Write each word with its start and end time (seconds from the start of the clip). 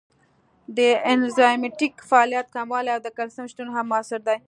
د 0.77 0.79
انزایمټیک 1.13 1.93
فعالیت 2.09 2.47
کموالی 2.55 2.91
او 2.93 3.01
د 3.03 3.07
کلسیم 3.17 3.45
شتون 3.51 3.67
هم 3.75 3.85
مؤثر 3.93 4.19
دی. 4.27 4.37